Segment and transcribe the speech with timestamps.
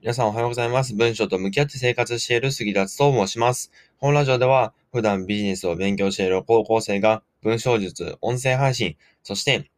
[0.00, 0.94] 皆さんおはようございます。
[0.94, 3.72] 文章と向き合って生活している杉立と申します。
[3.98, 9.68] このラジオでは普段ビジネスを勉強している高校生が文章術、音声配信、そして、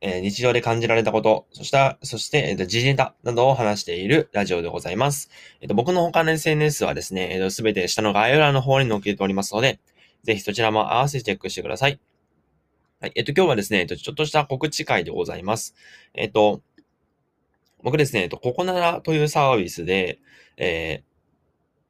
[0.00, 5.30] えー日常で感じられたこと、そしたそして、えーと時事ネタなどを話しているラジオでございます。
[5.60, 9.78] えっ、と、僕の他の SNS はですね、えーと、すべて下の概要欄の方に載っけておりますので、
[10.24, 12.00] ぜひそちらも合わせてチェックしてください。
[13.00, 13.12] はい。
[13.14, 15.76] えっ、と、今日はですね、えっ、と、ちょっとした告知会でございます。
[16.14, 16.62] えっ、と、
[17.82, 20.18] 僕ですね、えっと、ココナラというサービスで、
[20.56, 21.02] え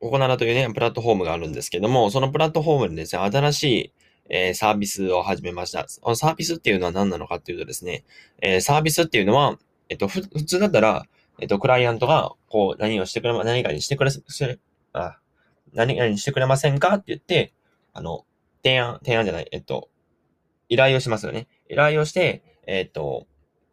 [0.01, 3.93] ー、ココナラというね、プラットフォームがあるんですけども、そのプラットフォームでですね、新しい、
[4.31, 5.87] えーサービスを始めました。
[5.89, 8.05] そのサービスっていうのは何なのかっていうとですね、
[8.41, 9.59] えーサービスっていうのは、
[9.89, 11.07] えっと、普通だったら、
[11.39, 14.11] えっと、クライアントが、こう、何をしてくれ、何かにしてくれ、
[14.93, 15.19] あ、
[15.73, 17.53] 何々にしてくれませんかって言って、
[17.93, 18.25] あの、
[18.63, 19.91] 提案、提案じゃない、えっと、
[20.69, 21.49] 依頼をしますよね。
[21.69, 23.27] 依頼をして、えっと、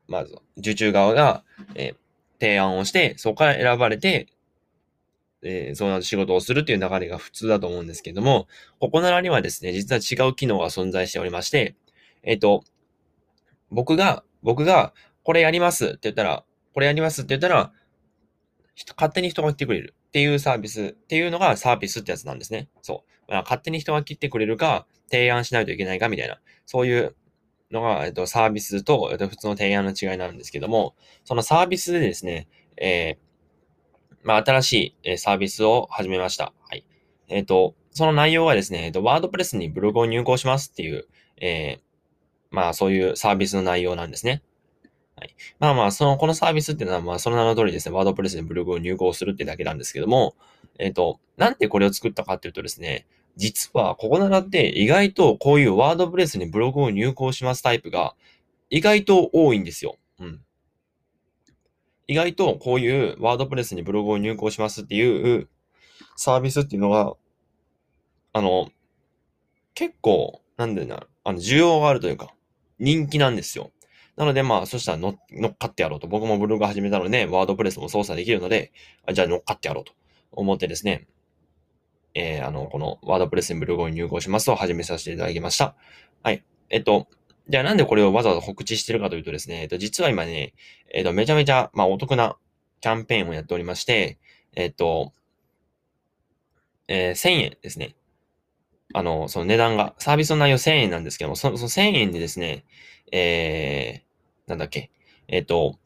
[0.07, 1.43] まず、受注側が、
[1.75, 2.08] えー
[2.39, 4.27] 提案をして、そこから選ばれて、
[5.41, 8.47] えーその仕事をするっていう流れが普通だと思うんですけども、
[8.79, 11.75] ここならにはですね、実は違う機能が存在しておりまして、
[12.23, 12.63] えっ、と、
[13.71, 17.71] 僕が、僕が、これやりますって言ったら、これやりますって言ったら、
[18.95, 22.69] 勝手に人が来てくれるっていうサービスっていうのがサービスってやつなんですね。
[22.81, 23.31] そう。
[23.31, 27.15] まあ勝手に人が来てくれるか、提案しないといけないかみたいな、そういう
[27.71, 33.29] のが、えっと、サービスと、えっと、普通の提案の違いなんですけども、そのサービスでですね、えー
[34.23, 36.53] まあ、新しいえーサービスを始めました。
[36.67, 36.85] はい。
[37.27, 41.05] えっ、と、その内容はですね、えっ、と、ワードプレスにブログを入稿しますっていう、
[41.37, 41.81] えー
[42.51, 44.41] まあ、そういうサービスの内容なんですね。
[45.15, 45.35] はい。
[45.59, 50.35] まあまあ、その、このサービスっていうのは、まあ、その名の通りですね、ワードプレスにブログを入稿するってだけなんですけども、
[50.79, 53.05] えっ、と、なんでこれを作ったかっていうとですね、
[53.39, 58.13] 実は、ここならって意外とこういうワードプレスにブログを入稿しますタイプが
[58.69, 59.95] 意外と多いんですよ。
[60.19, 60.41] うん。
[62.07, 65.47] 意外とこういうワードプレスにブログを入稿しますっていう
[66.17, 67.13] サービスっていうのが、
[68.33, 68.71] あの、
[69.73, 72.33] 結構、なんだろうな、あの、需要があるというか、
[72.77, 73.71] 人気なんですよ。
[74.17, 76.07] なので、まあ、そしたら乗っ乗っかってやろうと。
[76.07, 78.73] 僕もブログ始めたので、ワードプレスも操作できるので、
[79.05, 79.93] あじゃあ乗っかってやろうと
[80.33, 81.07] 思ってですね、
[82.19, 85.75] えー、あの、このワードプレスにブログを入稿しますと始めさせていただきました。
[86.21, 86.43] はい。
[86.69, 87.07] えっと、
[87.47, 90.53] じゃあなんでこれをわざわざ告知してるかというとですね、えっと、実は今ね、
[90.93, 92.35] えっと、めちゃめちゃ、まあ、お得な
[92.81, 94.19] キャンペーンをやっておりまして、
[94.53, 95.13] えっと、
[96.89, 97.95] えー1000円ですね。
[98.93, 102.65] あの、その値段が、サービスの内容1000円なんですけども、そのその1000円でですね、
[103.11, 104.91] えー、なんだっけ、
[105.27, 105.79] えっと、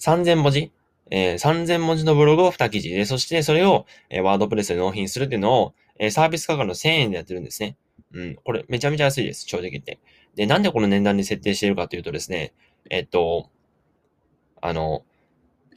[0.00, 0.72] 3000文字
[1.10, 7.76] えー3000文字のブログを2記事で、そしてそれを、えーワードプレスで納品するっていうのを、えーサービス価格の1000円でやってるんですね。
[8.12, 9.98] うん、これめちゃめちゃ安いです、正直言って。
[10.36, 12.54] で、なんでこの値段に設定しているかというとですね、
[12.90, 13.50] えっと、
[14.60, 15.04] あの、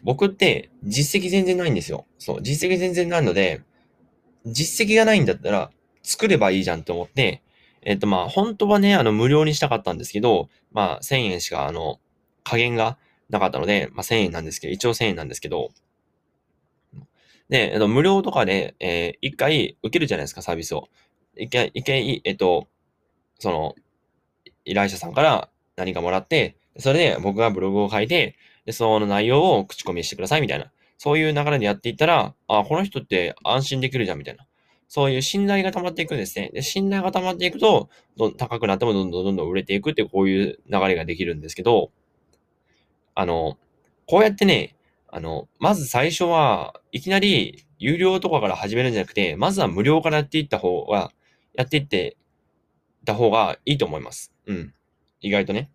[0.04, 2.06] 僕って実績全然ないんですよ。
[2.18, 3.62] そう、実績全然ないので、
[4.46, 5.72] 実績がないんだったら
[6.04, 7.44] 作ればいいじゃんと思って、
[7.82, 12.00] えっとまあ本当はね、あの無料にしたかったんですけど、まあ1000円しかあの
[12.44, 12.98] 加減が
[13.30, 15.70] なかったので、まあ1000円なんですけど、一応1000円なんですけど、
[17.50, 20.90] で、えっと、無料とかで、えー一回受けるじゃないですか、サービスを。
[21.36, 22.68] 一回、一回、えっと、
[23.40, 23.76] その、
[24.66, 30.72] 依頼者さんから何かもらって、それで僕がブログを書いて、で、その内容を口コミしてくださいみたいな。
[30.98, 34.46] そういう流れでやっていったら、あ、この人って安心できるじゃんみたいな。
[34.90, 36.50] そういう信頼が溜まっていくんですね。
[36.54, 37.90] で、信頼が溜まっていくと、
[38.38, 41.92] 高くなってもどんどんどんどん売れていくってこういう流れができるんですけど、
[43.20, 43.58] あの、
[44.06, 44.76] こうやってね、
[45.08, 51.12] あの、まず最初は、いきなり有料とかから始めるんじゃなくて、まずは無料からやっていった方が、
[51.56, 52.16] やっていって
[53.06, 54.32] た方がいいと思います。
[54.46, 54.74] うん。
[55.20, 55.72] 意外とね。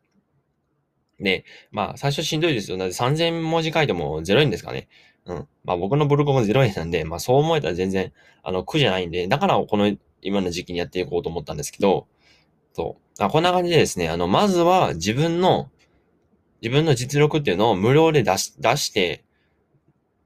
[1.18, 2.76] で、まあ、最初しんどいですよ。
[2.76, 4.88] だって3000文字書いても0円ですからね。
[5.26, 5.48] うん。
[5.64, 8.12] まあ、僕のブログも0円なんで、まあ、そう思えたら全然、
[8.44, 12.06] あの、苦じゃないんで、だからこの今の時期にやっていこうと思ったんですけど、
[12.72, 13.22] そう。
[13.22, 15.71] あこんな感じでですね、あの、まずは自分の、
[16.62, 19.24] 自分の実力っていうのを無料で出し、出して、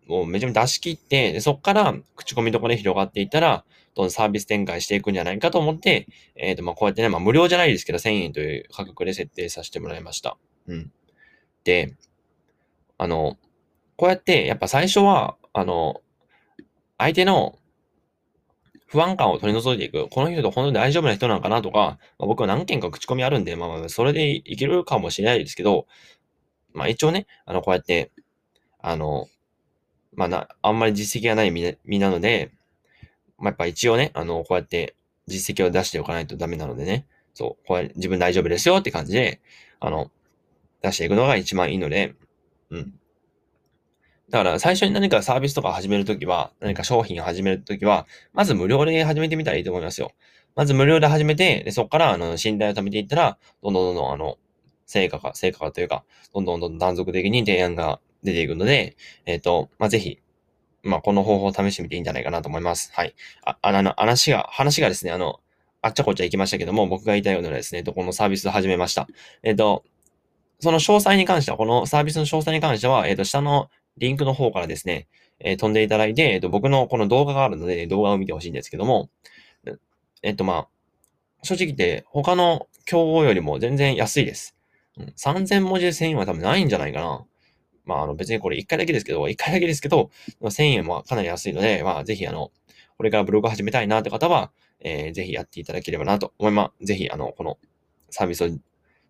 [0.07, 3.65] もうめちゃめちゃ出し切って、でそっから口コミとかで広がっていったら、
[3.95, 6.07] どんどんサービス展開していくんじゃないかと思って、
[6.37, 10.37] えっ、と、まあ、こうやってね、まあ、無料じゃないですけど、1000円という価格で設定させてもらいました。
[10.69, 10.93] うん。
[11.65, 11.95] で、
[12.99, 13.39] あの、
[13.97, 16.03] こうやって、やっぱ最初は、あの、
[16.99, 17.59] 相手の
[18.87, 20.09] 不安感を取り除いていく。
[20.11, 25.87] この人と本当に大丈夫な人なのかなとか、まあ、僕は何件か口コミあるんで、まあまあ、それでいけるかもしれないですけど、
[26.77, 28.13] まあ一応ね、あの、こうやって、
[28.79, 29.29] あの、
[30.15, 32.53] まあな、あんまり実績がない身なので、
[33.39, 34.95] まあやっぱ一応ね、あの、こうやって
[35.27, 39.41] 実績を出しておかないとダメなのでね、そう、こうや自分大丈夫ですよって感じで、
[39.81, 40.11] あの、
[40.83, 42.15] 出していくのが一番いいので、
[42.71, 42.95] うん。
[44.29, 50.13] だから最初に何かサービスとか始めるときは、何か商品を始めるときは、まず無料で始めてみたらいいと思いますよ。
[50.55, 54.39] まず無料で始めて、でそこからあの信頼を貯めていったら、どんどんどんどんあの、
[54.87, 58.97] 成果が、成果がというか、どんどんどんどん断続的に提案が出ていくので、
[59.27, 60.21] えっ、ー、と、まあ、ぜひ、
[60.83, 62.93] まあ、この方法を試してみていいんじゃないかなと思います。
[62.95, 63.15] はい。
[63.45, 65.41] あ、あの、話が、話がですね、あの、
[65.83, 69.09] あっちゃこっちゃ行きましたけども、僕が言いたいようなですね、このサービスを始めました。
[69.43, 69.85] えっ、ー、と、
[70.61, 73.69] その詳細に関しては、このサービスの詳細に関しては、えっ、ー、と、下の
[73.99, 79.11] リンクの方からですね、えー、飛んでいただいて、えっ、と、僕のこの動画があるので、動画を見てほしいんですけども、
[80.23, 80.69] えっ、と、まあ、
[81.43, 84.56] 正直言って、他の競合よりも全然安いです。
[84.99, 87.25] うん、3000文字で1000円は多分ないんじゃないかな。
[87.85, 90.11] まあ、あの別にこれ1回だけですけど、1回だけですけど、
[90.43, 92.51] 1000円はかなり安いので、まあ、ぜひあの、
[92.97, 94.51] これからブログ始めたいなって方は、
[94.81, 96.87] えー、ぜひやっていただければなと思います。
[96.87, 97.59] ぜひ、あの、この
[98.11, 98.49] サービスを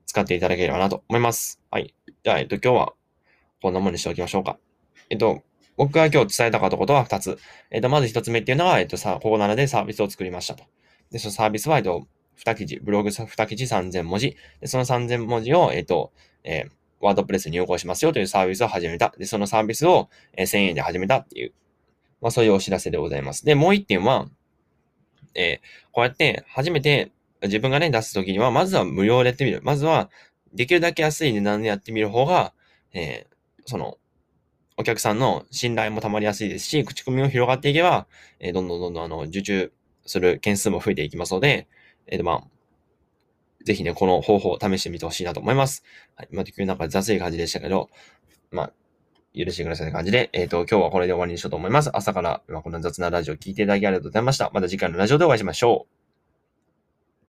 [0.06, 1.60] 使っていただければなと思います。
[1.70, 1.94] はい。
[2.22, 2.92] じゃあ、えっと、今日は
[3.62, 4.58] こんなものにしておきましょうか。
[5.10, 5.42] えっと、
[5.76, 7.38] 僕が今日伝えたかったことは2つ。
[7.70, 10.64] えっと、まず1つ目っていうのは、えっと、さ、ここならでサービスを作りましたと。
[11.10, 12.06] で、そのサービスは、えっと、
[12.44, 14.36] 2記事、ブログ2記事3000文字。
[14.60, 16.12] で、その3000文字を、えっと、
[16.44, 19.12] えー、ワードプレスに入稿しますよというサービスを始めた。
[19.18, 21.52] で、そのサービスを、えー、1000円で始めたっていう、
[22.20, 23.44] まあそういうお知らせでございます。
[23.44, 24.28] で、もう一点は、
[25.34, 27.12] えー、こうやって初めて
[27.42, 29.60] 自分がね、出すときには、まずは無料でやってみる。
[29.62, 30.10] まずは、
[30.52, 32.52] できるだけ安い値段でやってみる方が、
[32.92, 33.98] えー、その、
[34.78, 38.06] お客さんの信頼もたまりやすいですし、口コミも広がっていけば、
[38.40, 39.72] えー、どんどんどんどん、あの、受注
[40.04, 41.68] する件数も増えていきますので、
[42.08, 42.44] えっー、まあ、
[43.64, 45.82] ぜひね、この方法を試してみてほしいなと思います。
[46.14, 46.28] はい。
[46.30, 47.90] まあ、急になんか雑い感じでしたけど、
[48.52, 48.72] まあ、
[49.36, 51.90] 許してくださいって感じで、えっ、ー、と、今日はこれで終わりにしようと思います。
[51.92, 54.50] 朝から今この雑なラジオを聞いていただきありがとうございました。
[54.54, 56.05] また次回のラジオでお会いしましょう。